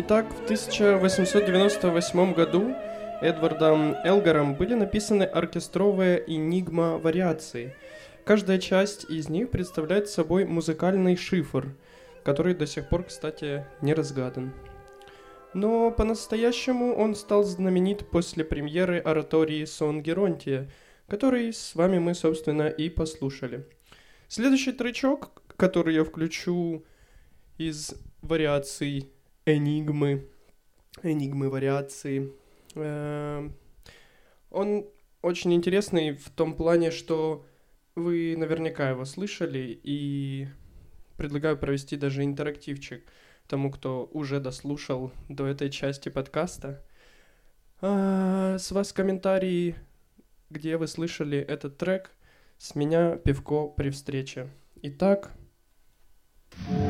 [0.09, 2.73] Итак, в 1898 году
[3.22, 7.75] Эдвардом Элгаром были написаны оркестровые «Энигма» вариации.
[8.23, 11.75] Каждая часть из них представляет собой музыкальный шифр,
[12.23, 14.53] который до сих пор, кстати, не разгадан.
[15.53, 20.72] Но по-настоящему он стал знаменит после премьеры оратории «Сон Геронтия»,
[21.09, 23.67] который с вами мы, собственно, и послушали.
[24.29, 26.85] Следующий тречок, который я включу
[27.57, 29.12] из вариаций
[29.47, 30.28] энигмы,
[31.03, 32.34] энигмы вариации.
[32.75, 33.56] Эм,
[34.50, 34.85] он
[35.22, 37.46] очень интересный в том плане, что
[37.96, 40.47] вы наверняка его слышали, и
[41.16, 43.03] предлагаю провести даже интерактивчик
[43.47, 46.84] тому, кто уже дослушал до этой части подкаста.
[47.79, 49.75] А, с вас комментарии,
[50.50, 52.12] где вы слышали этот трек.
[52.58, 54.50] С меня пивко при встрече.
[54.81, 55.31] Итак...
[56.50, 56.86] В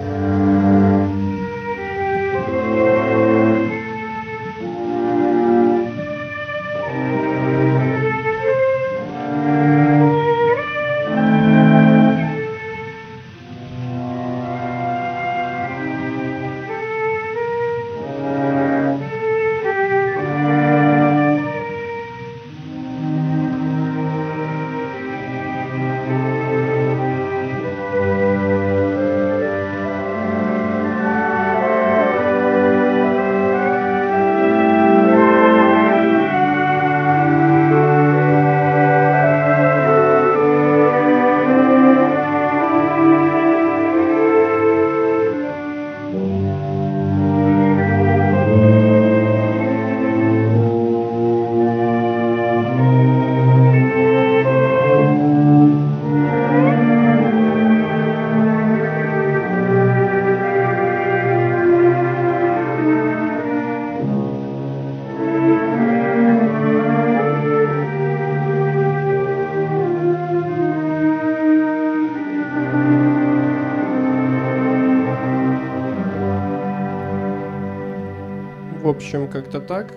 [79.68, 79.94] так.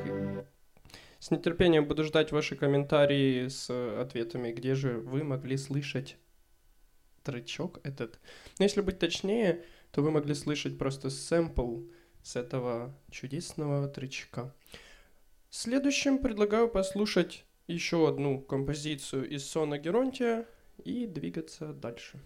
[1.20, 3.70] С нетерпением буду ждать ваши комментарии с
[4.00, 6.16] ответами, где же вы могли слышать
[7.22, 8.18] тречок этот.
[8.58, 11.82] Но если быть точнее, то вы могли слышать просто сэмпл
[12.20, 14.52] с этого чудесного тречка.
[15.50, 20.48] Следующим предлагаю послушать еще одну композицию из Сона Геронтия
[20.82, 22.18] и двигаться дальше.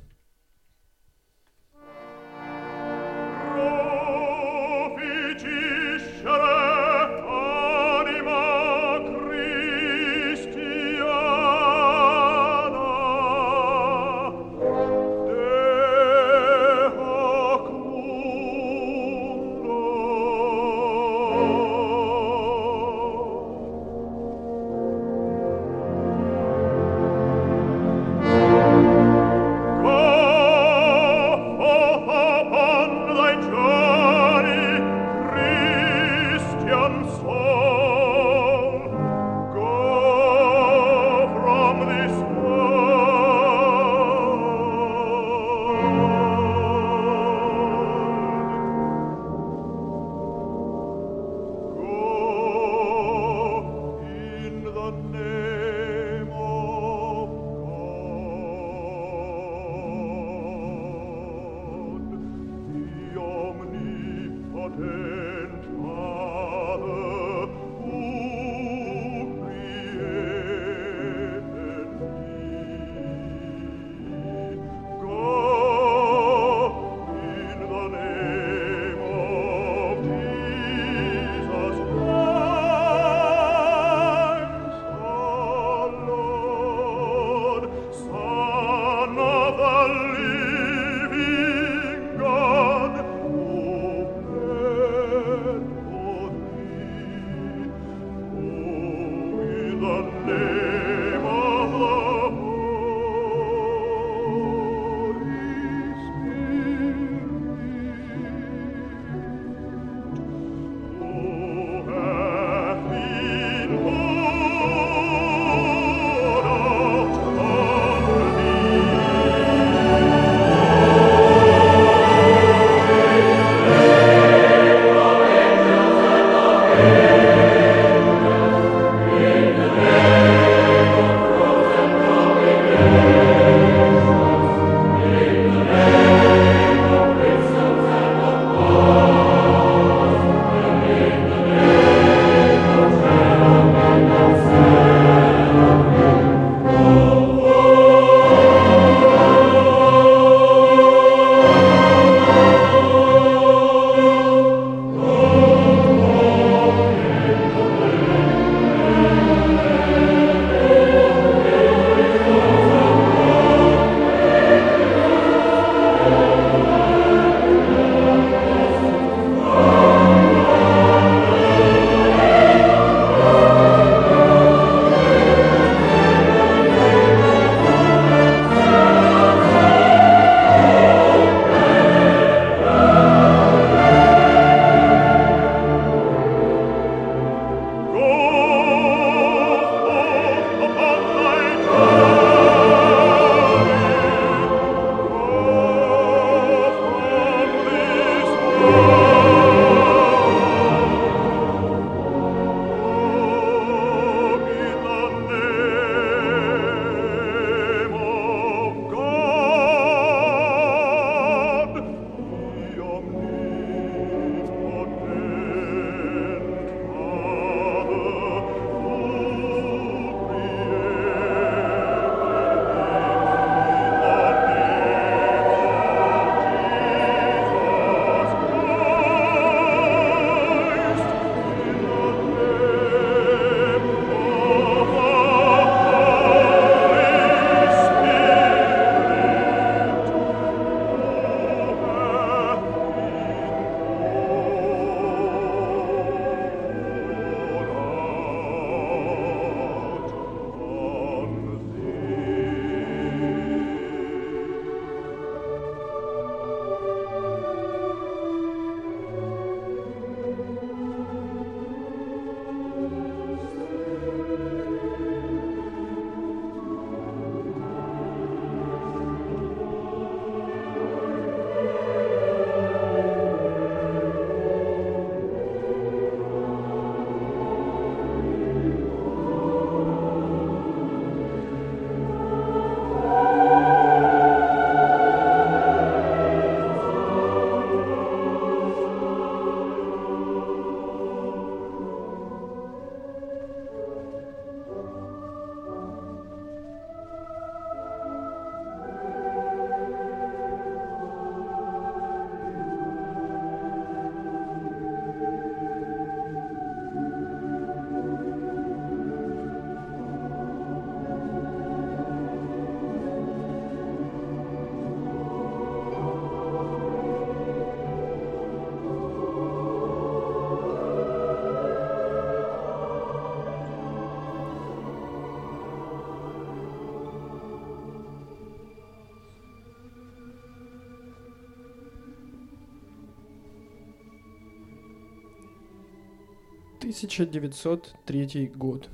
[336.95, 338.89] 1903 год.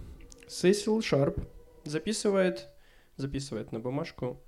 [0.49, 1.39] Сесил Шарп
[1.85, 2.67] записывает,
[3.17, 4.41] записывает на бумажку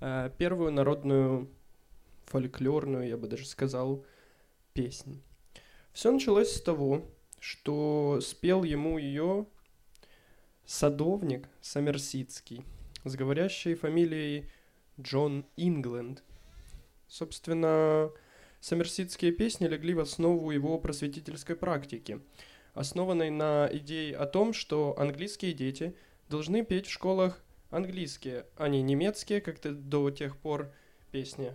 [0.00, 1.50] э, первую народную
[2.26, 4.06] фольклорную, я бы даже сказал,
[4.74, 5.20] песнь.
[5.92, 9.46] Все началось с того, что спел ему ее
[10.64, 12.64] садовник Самерсидский
[13.02, 14.48] с говорящей фамилией
[15.00, 16.22] Джон Ингленд.
[17.08, 18.12] Собственно,
[18.60, 22.20] Сомерсидские песни легли в основу его просветительской практики,
[22.78, 25.94] основанной на идее о том, что английские дети
[26.28, 30.72] должны петь в школах английские, а не немецкие, как то до тех пор
[31.10, 31.52] песни.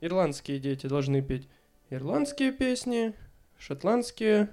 [0.00, 1.48] Ирландские дети должны петь
[1.90, 3.14] ирландские песни,
[3.58, 4.50] шотландские,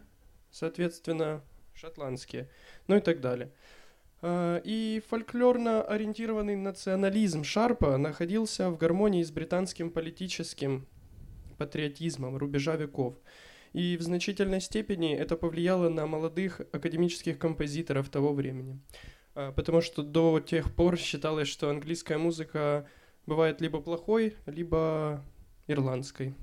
[0.52, 1.42] соответственно,
[1.74, 2.50] шотландские,
[2.88, 3.52] ну и так далее.
[4.22, 10.88] А, и фольклорно ориентированный национализм Шарпа находился в гармонии с британским политическим
[11.58, 13.16] патриотизмом рубежа веков.
[13.74, 18.80] И в значительной степени это повлияло на молодых академических композиторов того времени.
[19.36, 22.88] А, потому что до тех пор считалось, что английская музыка
[23.26, 25.24] бывает либо плохой, либо
[25.68, 26.34] ирландской.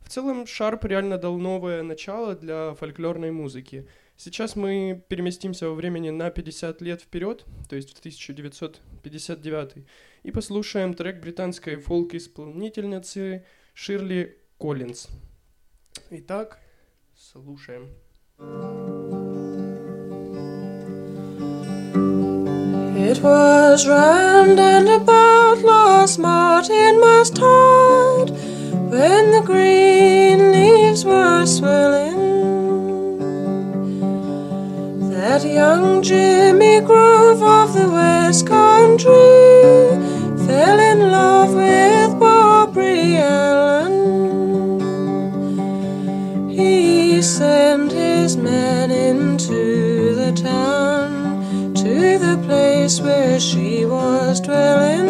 [0.00, 3.86] В целом, Шарп реально дал новое начало для фольклорной музыки.
[4.16, 9.84] Сейчас мы переместимся во времени на 50 лет вперед, то есть в 1959,
[10.22, 15.08] и послушаем трек британской фолк-исполнительницы Ширли Коллинз.
[16.09, 16.59] Итак,
[17.15, 17.89] слушаем.
[22.95, 28.29] It was round and about last Martin mustard
[28.89, 32.19] when the green leaves were swelling.
[35.11, 39.11] That young Jimmy Grove of the West Country
[40.45, 43.96] fell in love with Barbary Allen.
[52.88, 55.08] Place where she was dwelling.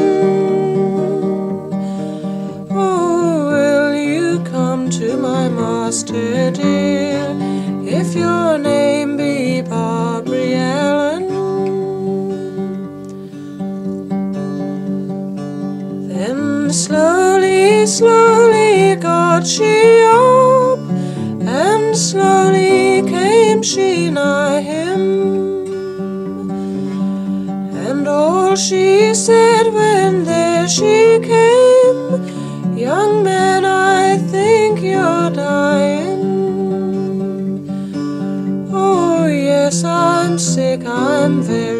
[2.71, 7.37] Oh, will you come to my master dear
[7.87, 11.29] if your name be Barbary Allen?
[16.09, 20.81] Then slowly, slowly got she up,
[21.47, 25.48] and slowly came she nigh him.
[28.59, 36.19] She said when there she came, Young man, I think you're dying.
[38.73, 41.78] Oh, yes, I'm sick, I'm very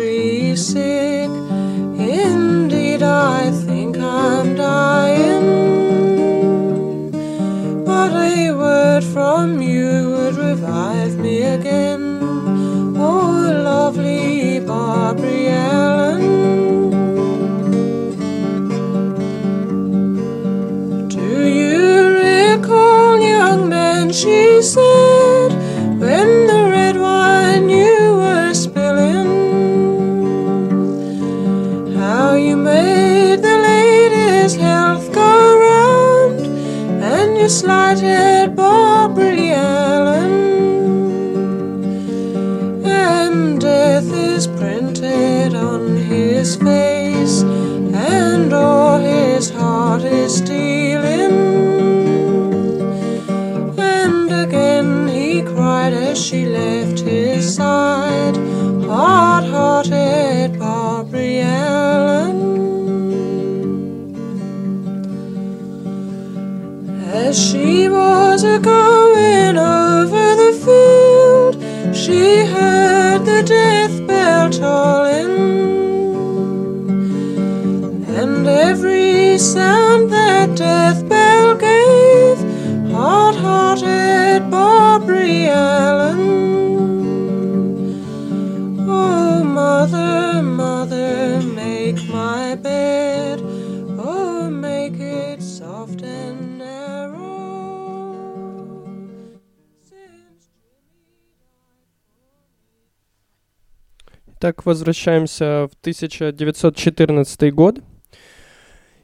[104.49, 107.81] Так, возвращаемся в 1914 год.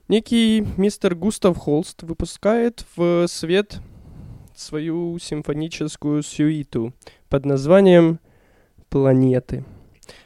[0.08, 3.76] Некий мистер Густав Холст выпускает в свет
[4.56, 6.94] свою симфоническую сюиту
[7.28, 8.20] под названием
[8.88, 9.66] «Планеты».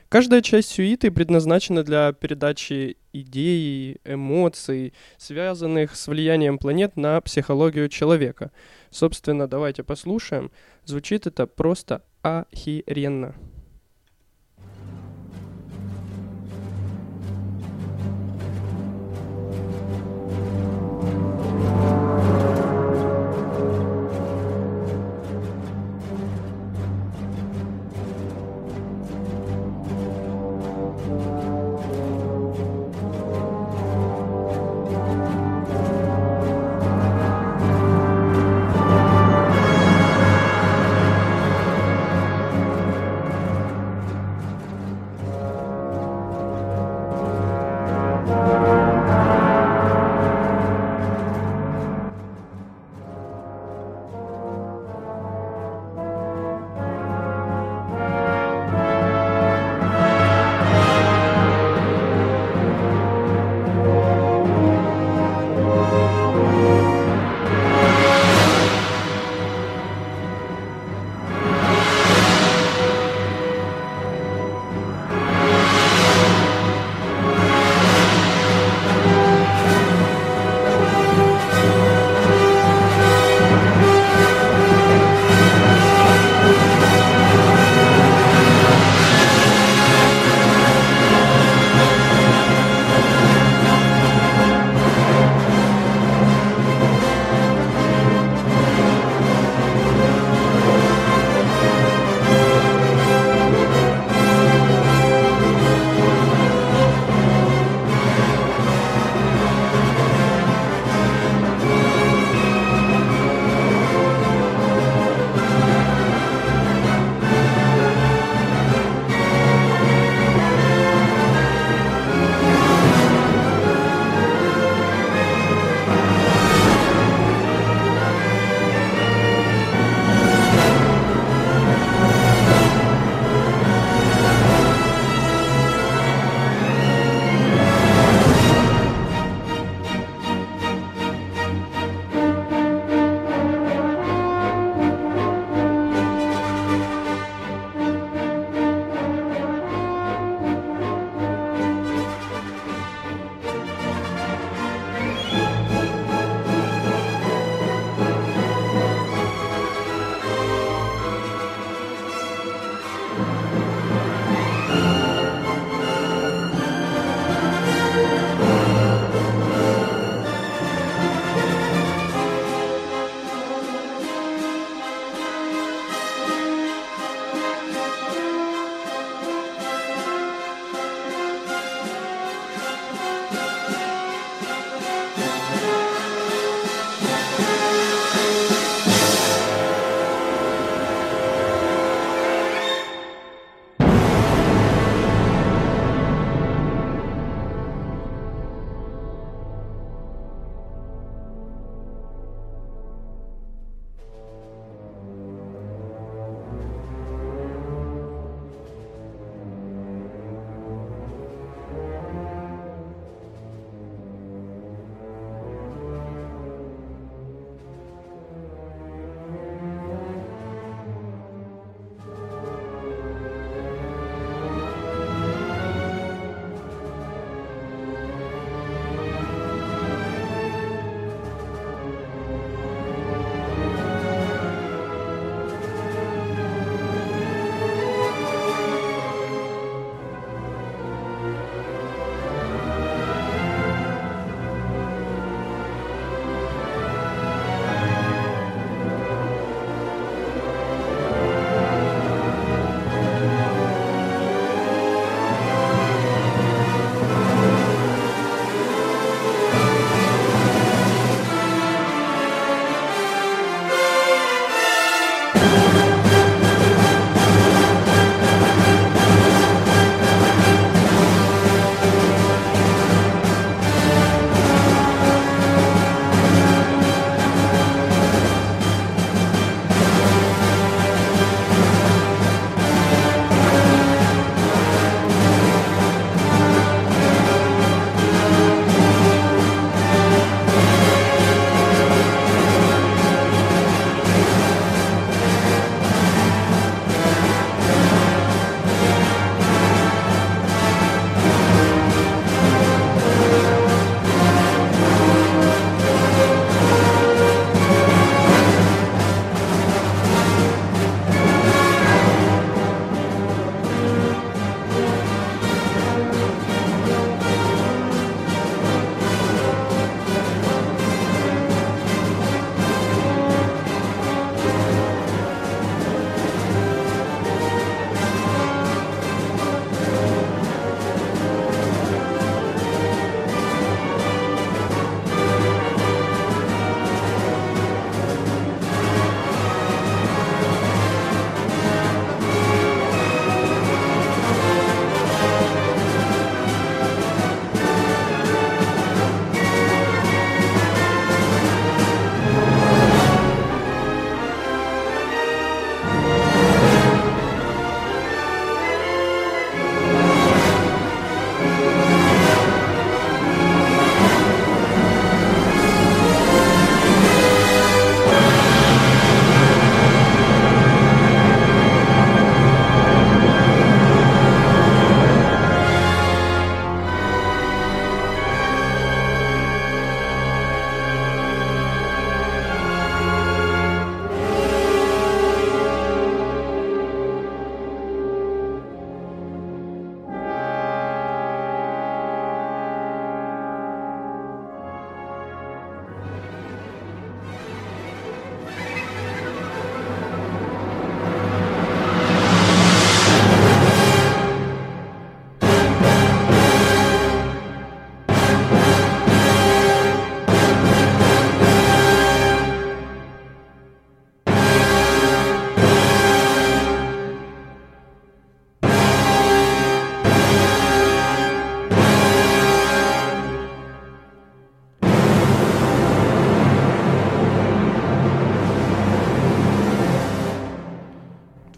[0.08, 8.52] Каждая часть сюиты предназначена для передачи идей, эмоций, связанных с влиянием планет на психологию человека.
[8.90, 10.52] Собственно, давайте послушаем.
[10.84, 13.34] Звучит это просто охеренно.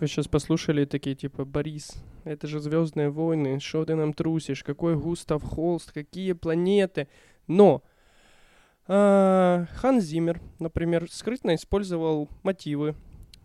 [0.00, 4.96] Вы сейчас послушали такие, типа, Борис, это же Звездные войны, что ты нам трусишь, какой
[4.96, 7.06] Густав Холст, какие планеты.
[7.46, 7.82] Но
[8.88, 12.94] э, Хан Зиммер, например, скрытно использовал мотивы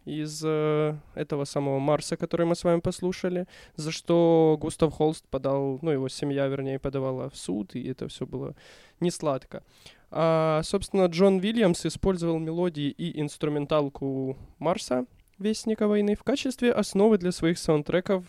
[0.06, 5.80] из э, этого самого Марса, который мы с вами послушали, за что Густав Холст подал,
[5.82, 8.56] ну, его семья, вернее, подавала в суд, и это все было
[9.02, 9.62] не сладко.
[10.10, 15.06] А, собственно, Джон Вильямс использовал мелодии и инструменталку Марса,
[15.38, 18.24] Вестника войны, в качестве основы для своих саундтреков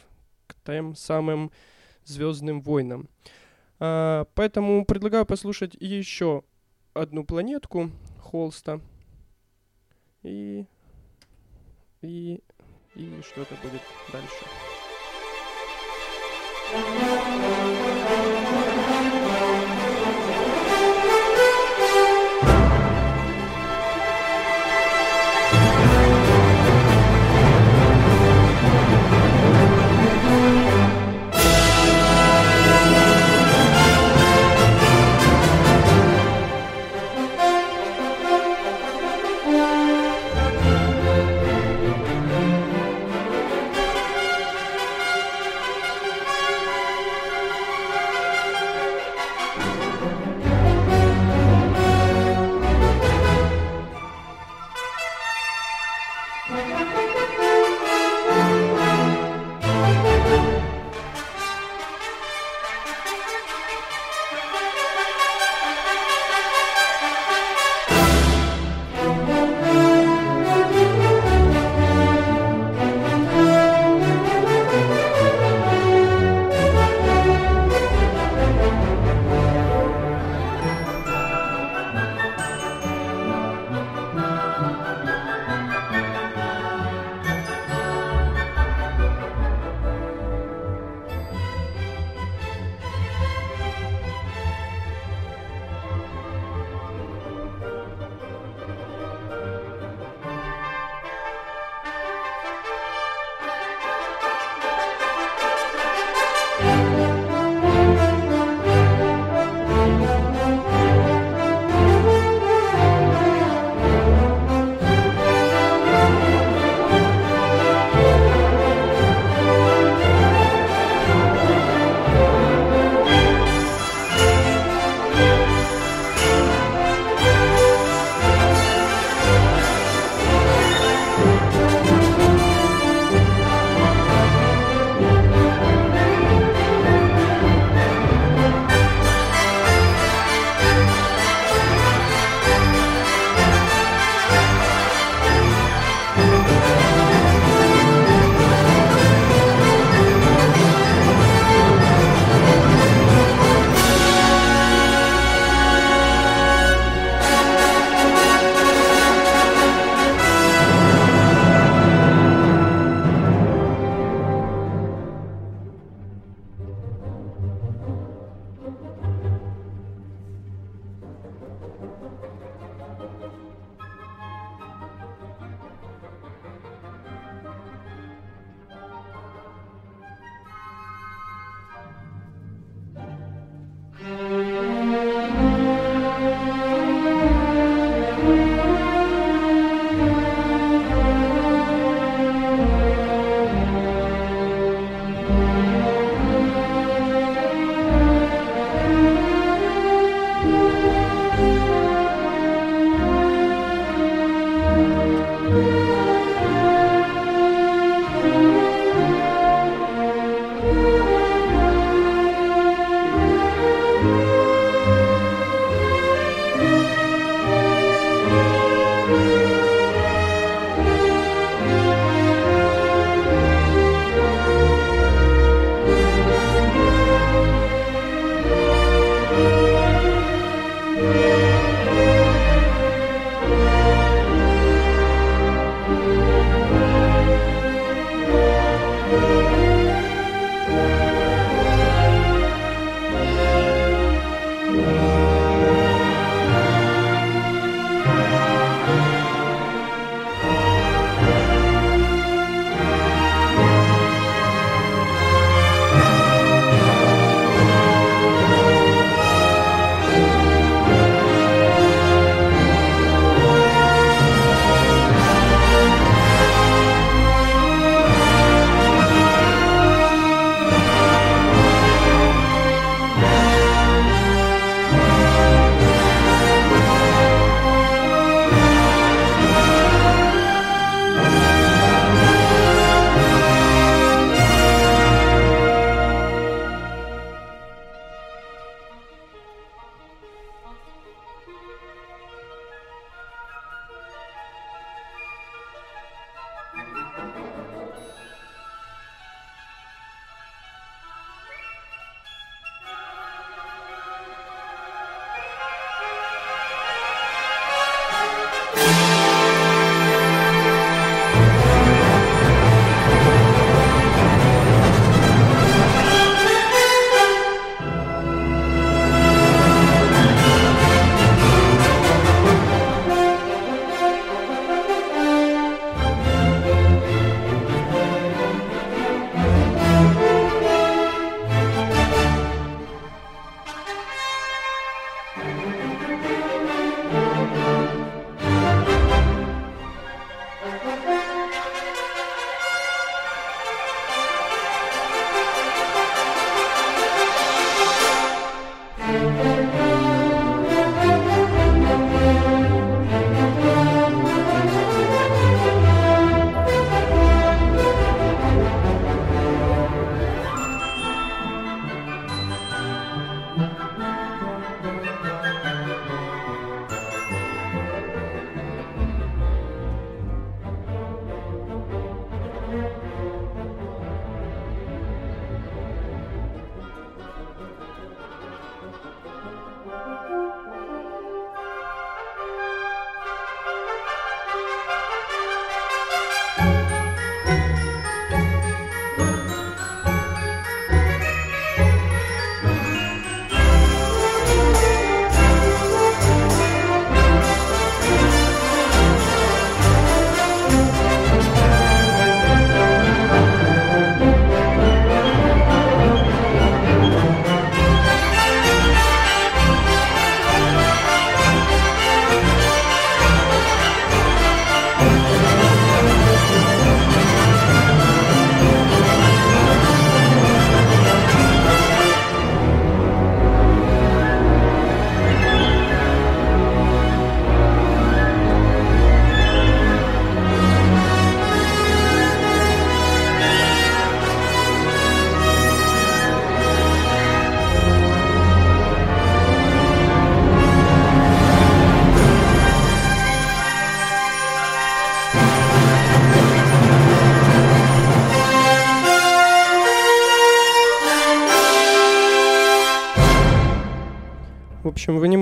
[0.47, 1.51] к тем самым
[2.05, 3.09] Звездным войнам.
[3.79, 6.43] А, поэтому предлагаю послушать еще
[6.95, 7.91] одну планетку
[8.21, 8.81] Холста.
[10.23, 10.67] И
[12.03, 12.41] и,
[12.95, 14.45] и что-то будет дальше.
[16.73, 17.76] общем, вы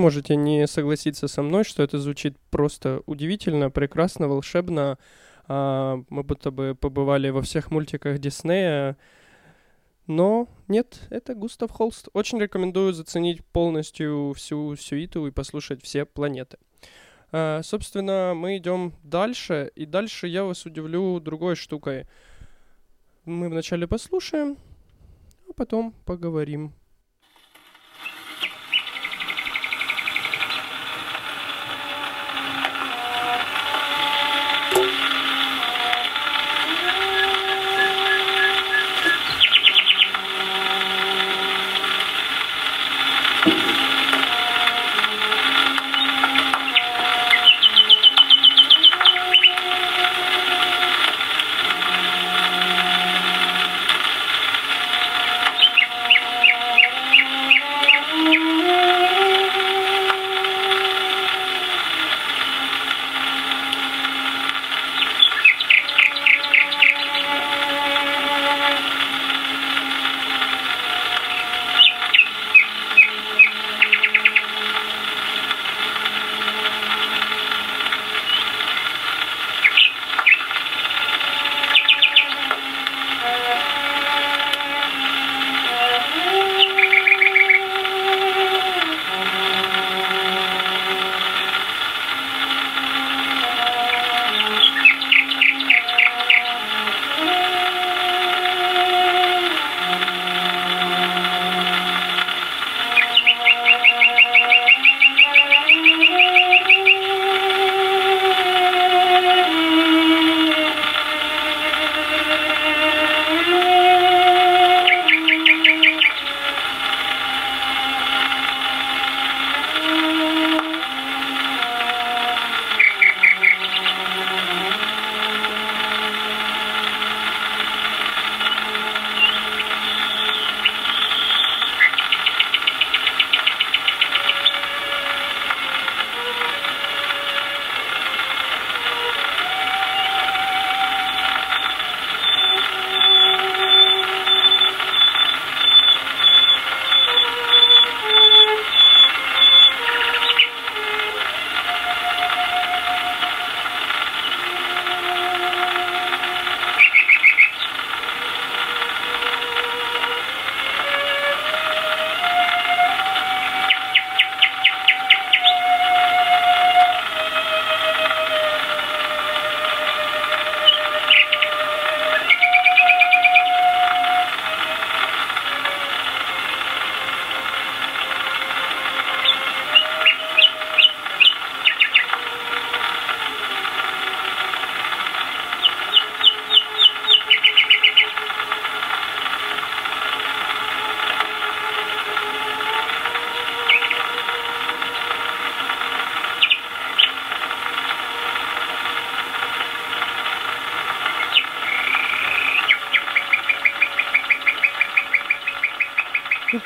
[0.05, 4.99] можете не согласиться со мной, что это звучит просто удивительно, прекрасно, волшебно.
[5.47, 8.97] А, мы будто бы побывали во всех мультиках Диснея.
[10.05, 12.09] Но нет, это Густав Холст.
[12.13, 16.59] Очень рекомендую заценить полностью всю сюиту и послушать все планеты.
[17.31, 22.05] А, собственно, мы идем дальше, и дальше я вас удивлю другой штукой.
[23.25, 24.57] Мы вначале послушаем,
[25.49, 26.75] а потом поговорим.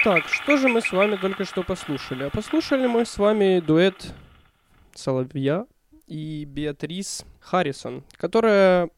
[0.02, 2.24] Итак, что же мы с вами только что послушали?
[2.24, 4.14] А послушали мы с вами дуэт
[4.96, 5.66] Соловья
[6.08, 8.92] и Беатрис Харрисон, которая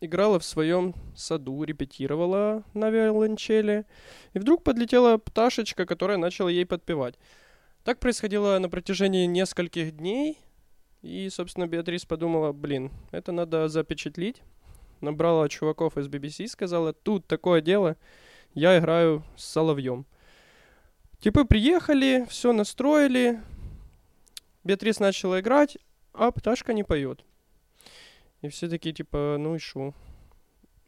[0.00, 3.84] играла в своем саду, репетировала на виолончели,
[4.32, 7.16] и вдруг подлетела пташечка, которая начала ей подпевать.
[7.84, 10.38] Так происходило на протяжении нескольких дней,
[11.02, 14.40] и, собственно, Беатрис подумала, блин, это надо запечатлить.
[15.02, 17.98] Набрала чуваков из BBC, сказала, тут такое дело,
[18.54, 20.06] я играю с соловьем.
[21.20, 23.40] Типы приехали, все настроили,
[24.62, 25.78] Беатрис начала играть,
[26.12, 27.24] а пташка не поет.
[28.42, 29.94] И все такие, типа, ну и шо?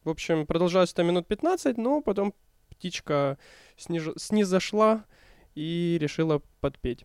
[0.05, 2.33] В общем, продолжалось это минут 15, но потом
[2.69, 3.39] птичка
[3.77, 4.11] сниж...
[4.17, 5.05] снизошла
[5.55, 7.05] и решила подпеть.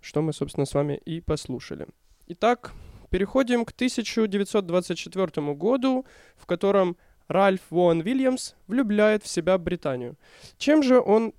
[0.00, 1.86] Что мы, собственно, с вами и послушали.
[2.26, 2.72] Итак,
[3.08, 6.04] переходим к 1924 году,
[6.36, 10.16] в котором Ральф Вон Вильямс влюбляет в себя Британию.
[10.58, 11.34] Чем же он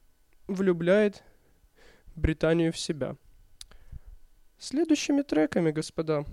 [0.49, 1.23] влюбляет
[2.15, 3.15] Британию в себя.
[4.57, 6.25] Следующими треками, господа.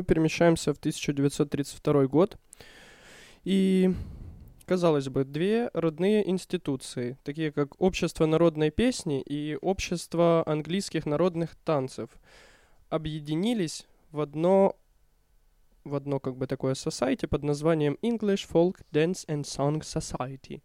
[0.00, 2.38] Мы перемещаемся в 1932 год.
[3.44, 3.94] И,
[4.64, 12.08] казалось бы, две родные институции, такие как Общество народной песни и Общество английских народных танцев,
[12.88, 14.76] объединились в одно
[15.84, 20.60] в одно как бы такое society под названием English Folk Dance and Song Society.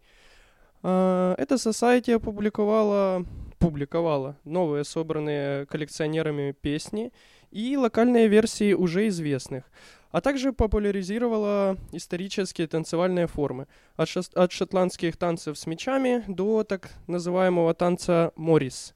[0.82, 3.24] Uh, это society опубликовала,
[3.58, 7.12] публиковала новые собранные коллекционерами песни
[7.50, 9.64] и локальные версии уже известных,
[10.10, 13.66] а также популяризировала исторические танцевальные формы,
[13.96, 18.94] от, шо- от шотландских танцев с мечами до так называемого танца Моррис.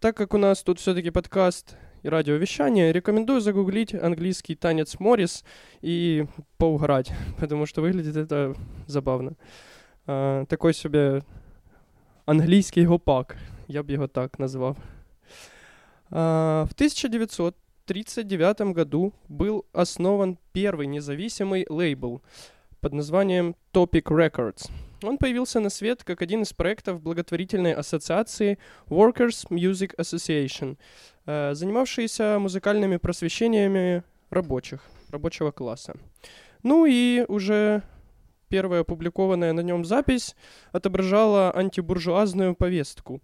[0.00, 5.44] Так как у нас тут все-таки подкаст и радиовещание, рекомендую загуглить английский танец Моррис
[5.82, 6.26] и
[6.58, 8.54] поуграть, потому что выглядит это
[8.86, 9.36] забавно.
[10.06, 11.22] А, такой себе
[12.24, 13.36] английский гопак,
[13.68, 14.76] я бы его так назвал.
[16.10, 17.56] А, в 1900
[17.86, 22.20] 1939 году был основан первый независимый лейбл
[22.80, 24.68] под названием Topic Records.
[25.04, 28.58] Он появился на свет как один из проектов благотворительной ассоциации
[28.88, 30.78] Workers Music Association,
[31.26, 35.94] э, занимавшейся музыкальными просвещениями рабочих, рабочего класса.
[36.64, 37.84] Ну и уже
[38.48, 40.34] первая опубликованная на нем запись
[40.72, 43.22] отображала антибуржуазную повестку.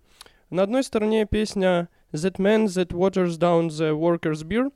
[0.50, 4.70] На одной стороне песня That man that waters down the workers' beer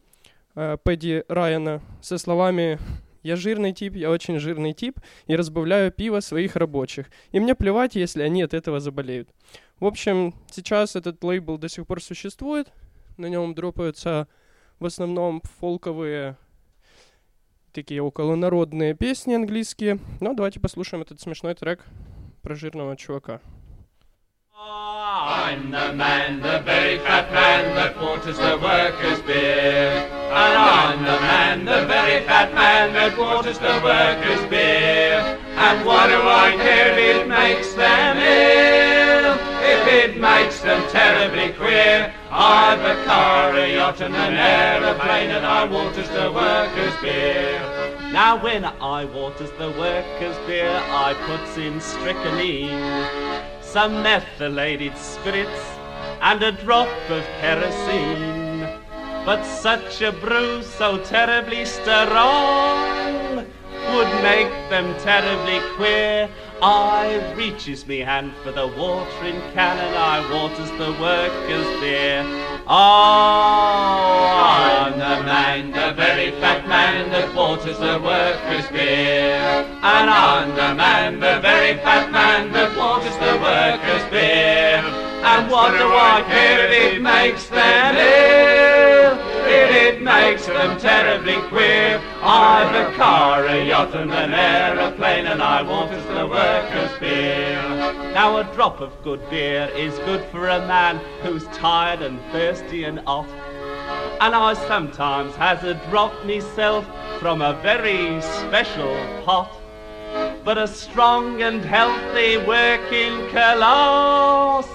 [0.55, 2.79] э, Пэдди Райана со словами
[3.23, 7.11] «Я жирный тип, я очень жирный тип и разбавляю пиво своих рабочих.
[7.33, 9.29] И мне плевать, если они от этого заболеют».
[9.81, 12.73] В общем, сейчас этот лейбл до сих пор существует.
[13.19, 14.29] На нем дропаются
[14.79, 16.39] в основном фолковые
[17.73, 19.99] такие околонародные песни английские.
[20.21, 21.85] Ну, давайте послушаем этот смешной трек
[22.41, 23.43] про жирного чувака.
[24.59, 30.09] I'm the man, the very fat man that waters the workers' beer.
[30.33, 35.39] And I'm the man, the very fat man that waters the workers' beer.
[35.57, 39.35] And what do I care if it makes them ill?
[39.61, 42.15] If it makes them terribly queer.
[42.31, 47.61] I've a car, a yacht and an aeroplane and I waters the workers' beer.
[48.11, 55.61] Now when I waters the workers' beer, I puts in strychnine some methylated spirits
[56.23, 58.61] and a drop of kerosene.
[59.27, 63.37] But such a brew so terribly strong
[63.93, 66.31] would make them terribly queer.
[66.63, 72.25] I reaches me hand for the watering can and I waters the workers' beer.
[72.67, 74.07] Oh, ah,
[74.87, 79.37] I'm the man, the very fat man that waters the workers' beer.
[79.83, 84.83] And I'm the man, the very fat man that waters the workers' beer.
[85.25, 89.26] And what do I care if it makes them ill?
[89.87, 92.03] It makes them terribly queer.
[92.21, 97.63] I've a car, a yacht and an aeroplane and I waters the workers' beer.
[98.13, 102.83] Now a drop of good beer is good for a man who's tired and thirsty
[102.83, 103.29] and hot.
[104.21, 106.85] And I sometimes has a drop myself
[107.21, 108.93] from a very special
[109.25, 109.53] pot.
[110.45, 114.69] But a strong and healthy working colosse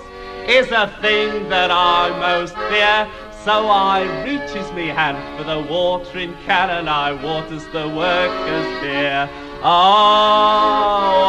[0.48, 3.31] is a thing that I most fear.
[3.44, 9.28] So I reaches me hand for the watering can and I waters the workers' beer.
[9.64, 11.24] Oh,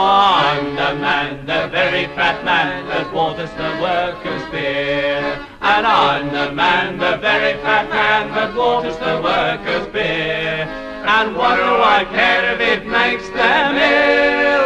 [0.44, 5.38] I'm the man, the very fat man that waters the workers' beer.
[5.62, 10.68] And I'm the man, the very fat man that waters the workers' beer.
[11.06, 14.61] And what do I care if it makes them ill?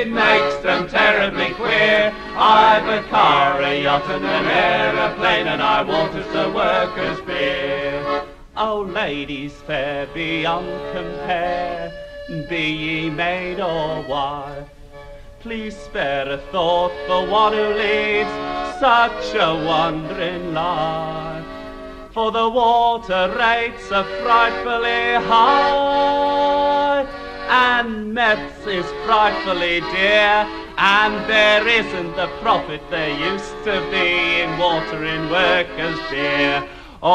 [0.00, 2.10] It makes them terribly queer.
[2.34, 8.24] I've a car, a yacht and an aeroplane and I waters the workers' beer.
[8.56, 11.92] Oh, ladies fair beyond compare,
[12.48, 14.70] be ye maid or wife.
[15.40, 18.30] Please spare a thought for one who leads
[18.80, 21.44] such a wandering life.
[22.12, 27.06] For the water rates are frightfully high,
[27.50, 30.46] and meths is frightfully dear,
[30.78, 36.62] and there isn't the profit there used to be in watering workers' beer.
[37.02, 37.10] Oh,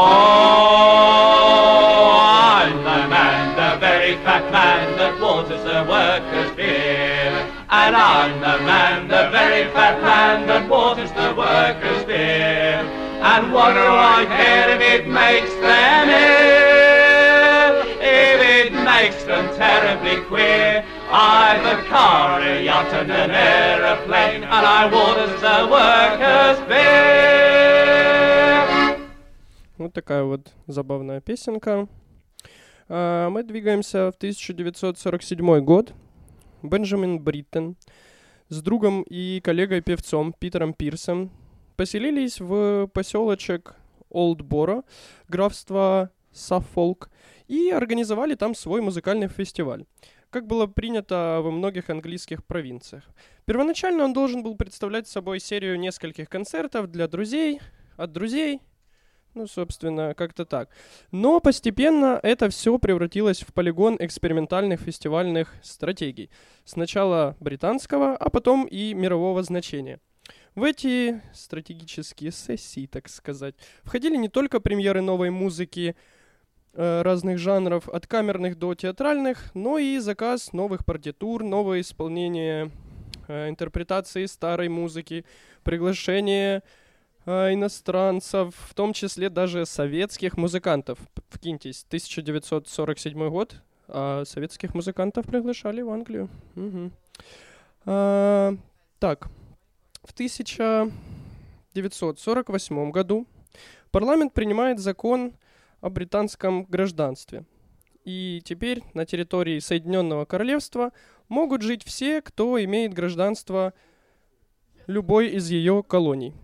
[2.19, 7.31] I'm the man, the very fat man that waters the workers' beer.
[7.69, 12.83] And I'm the man, the very fat man that waters the workers' beer.
[13.23, 16.74] And what do I care if it makes them ill?
[19.05, 20.83] Makes them terribly queer.
[21.11, 27.85] I've a car, a yacht and an aeroplane, and I waters the workers' beer.
[29.77, 31.87] Вот такая вот забавная песенка.
[32.89, 35.93] А, мы двигаемся в 1947 год.
[36.63, 37.75] Бенджамин Бриттон
[38.49, 41.29] с другом и коллегой-певцом Питером Пирсом
[41.75, 43.75] поселились в поселочек
[44.09, 44.81] Олдборо,
[45.27, 47.11] графство Саффолк,
[47.47, 49.85] и организовали там свой музыкальный фестиваль,
[50.29, 53.03] как было принято во многих английских провинциях.
[53.45, 57.61] Первоначально он должен был представлять собой серию нескольких концертов для друзей,
[57.97, 58.61] от друзей,
[59.35, 60.69] ну, собственно, как-то так.
[61.11, 66.29] Но постепенно это все превратилось в полигон экспериментальных фестивальных стратегий.
[66.63, 69.99] Сначала британского, а потом и мирового значения.
[70.55, 75.97] В эти стратегические сессии, так сказать, входили не только премьеры новой музыки
[76.75, 82.71] разных жанров, от камерных до театральных, но и заказ новых партитур, новое исполнение
[83.27, 85.25] э, интерпретации старой музыки,
[85.63, 86.63] приглашение
[87.25, 90.97] э, иностранцев, в том числе даже советских музыкантов.
[91.29, 93.57] Вкиньтесь, 1947 год,
[93.87, 96.29] а советских музыкантов приглашали в Англию.
[96.55, 96.91] Угу.
[97.85, 98.55] А,
[98.99, 99.27] так,
[100.03, 103.27] в 1948 году
[103.91, 105.33] парламент принимает закон
[105.81, 107.45] о британском гражданстве.
[108.03, 110.91] И теперь на территории Соединенного Королевства
[111.27, 113.73] могут жить все, кто имеет гражданство
[114.87, 116.35] любой из ее колоний.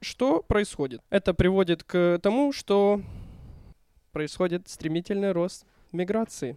[0.00, 1.02] Что происходит?
[1.10, 3.00] Это приводит к тому, что
[4.12, 6.56] происходит стремительный рост миграции.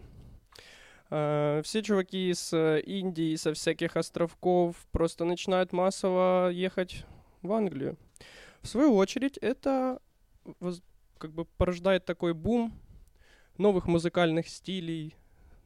[1.10, 7.04] Uh, все чуваки из uh, Индии, со всяких островков просто начинают массово ехать
[7.42, 7.96] в Англию.
[8.62, 10.00] В свою очередь, это
[11.20, 12.72] как бы порождает такой бум
[13.58, 15.14] новых музыкальных стилей,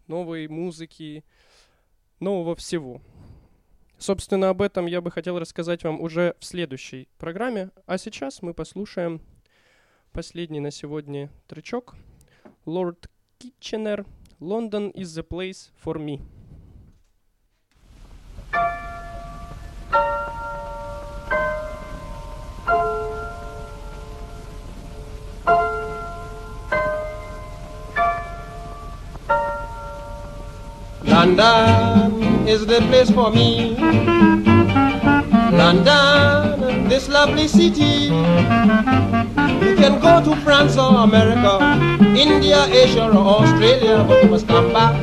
[0.09, 1.25] новой музыки,
[2.19, 3.01] нового всего.
[3.97, 7.71] Собственно, об этом я бы хотел рассказать вам уже в следующей программе.
[7.87, 9.23] А сейчас мы послушаем
[10.13, 11.95] последний на сегодня тречок.
[12.67, 14.05] Lord Kitchener,
[14.41, 16.21] London is the place for me.
[31.25, 33.75] London is the place for me.
[35.57, 38.12] London, this lovely city.
[39.64, 41.64] You can go to France or America,
[42.14, 44.95] India, Asia or Australia, but you must come back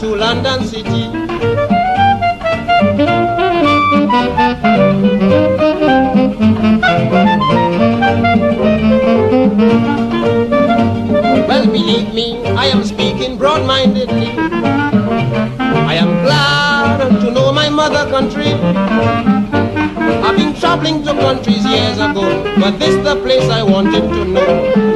[0.00, 1.08] to London City.
[11.48, 14.59] Well, believe me, I am speaking broad-mindedly.
[18.20, 18.52] Country.
[20.24, 22.24] I've been traveling to countries years ago,
[22.60, 24.50] but this the place I wanted to know.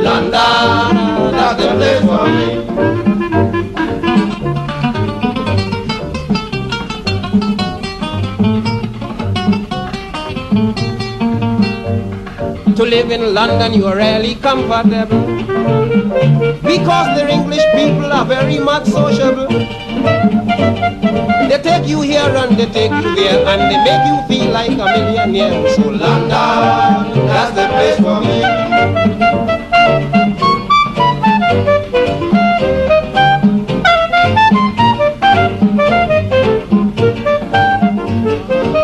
[0.08, 2.48] London, that's the place for me.
[12.76, 15.24] To live in London, you are really comfortable.
[16.72, 19.48] Because the English people are very much sociable.
[21.54, 24.72] They take you here and they take you there and they make you feel like
[24.72, 25.68] a millionaire.
[25.76, 28.42] So London, that's the place for me.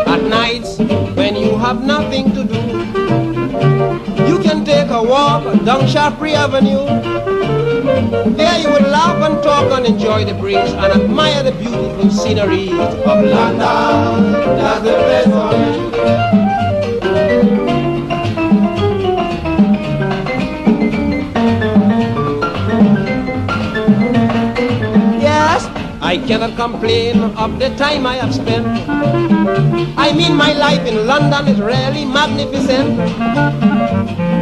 [0.07, 0.77] At nights,
[1.17, 2.61] when you have nothing to do,
[4.29, 7.30] you can take a walk down Shaftesbury Avenue.
[8.09, 12.69] There you will laugh and talk and enjoy the breeze and admire the beautiful scenery
[12.71, 14.31] of London.
[14.57, 16.31] That's the
[26.11, 28.67] I cannot complain of the time I have spent.
[29.97, 32.99] I mean, my life in London is really magnificent.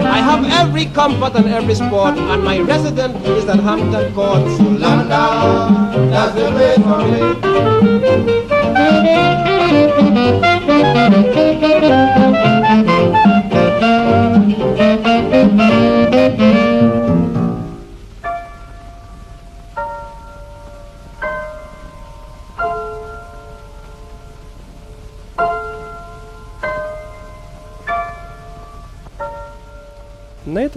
[0.09, 4.41] I have every comfort and every sport, and my residence is at Hampton Court.
[4.57, 6.97] So London, that's the place for
[12.83, 12.88] me.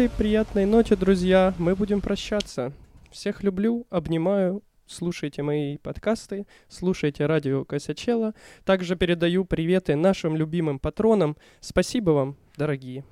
[0.03, 2.73] Этой приятной ноте, друзья, мы будем прощаться.
[3.13, 4.65] Всех люблю, обнимаю.
[4.85, 8.35] Слушайте мои подкасты, слушайте радио Косячела.
[8.65, 11.37] Также передаю приветы нашим любимым патронам.
[11.61, 13.05] Спасибо вам, дорогие.